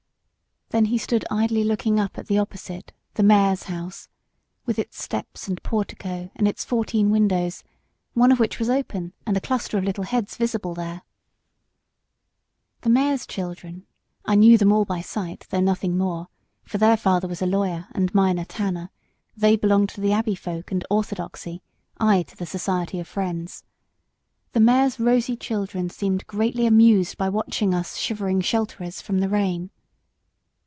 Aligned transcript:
Then 0.71 0.85
he 0.85 0.97
stood 0.97 1.25
idly 1.29 1.65
looking 1.65 1.99
up 1.99 2.17
at 2.17 2.27
the 2.27 2.37
opposite 2.37 2.93
the 3.15 3.23
mayor's 3.23 3.63
house, 3.63 4.07
with 4.65 4.79
its 4.79 5.03
steps 5.03 5.49
and 5.49 5.61
portico, 5.63 6.31
and 6.33 6.47
its 6.47 6.63
fourteen 6.63 7.09
windows, 7.09 7.65
one 8.13 8.31
of 8.31 8.39
which 8.39 8.57
was 8.57 8.69
open, 8.69 9.11
and 9.25 9.35
a 9.35 9.41
cluster 9.41 9.77
of 9.77 9.83
little 9.83 10.05
heads 10.05 10.37
visible 10.37 10.73
there. 10.73 11.01
The 12.83 12.89
mayor's 12.89 13.27
children 13.27 13.85
I 14.23 14.35
knew 14.35 14.57
them 14.57 14.71
all 14.71 14.85
by 14.85 15.01
sight, 15.01 15.45
though 15.49 15.59
nothing 15.59 15.97
more; 15.97 16.29
for 16.63 16.77
their 16.77 16.95
father 16.95 17.27
was 17.27 17.41
a 17.41 17.45
lawyer, 17.45 17.89
and 17.91 18.15
mine 18.15 18.37
a 18.39 18.45
tanner; 18.45 18.91
they 19.35 19.57
belonged 19.57 19.89
to 19.89 20.09
Abbey 20.11 20.35
folk 20.35 20.71
and 20.71 20.85
orthodoxy, 20.89 21.61
I 21.97 22.23
to 22.23 22.37
the 22.37 22.45
Society 22.45 22.97
of 23.01 23.09
Friends 23.09 23.65
the 24.53 24.61
mayor's 24.61 25.01
rosy 25.01 25.35
children 25.35 25.89
seemed 25.89 26.27
greatly 26.27 26.65
amused 26.65 27.17
by 27.17 27.27
watching 27.27 27.73
us 27.73 27.97
shivering 27.97 28.39
shelterers 28.39 29.01
from 29.01 29.19
the 29.19 29.27
rain. 29.27 29.69